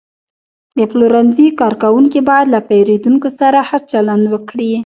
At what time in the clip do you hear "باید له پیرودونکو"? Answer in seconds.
2.29-3.27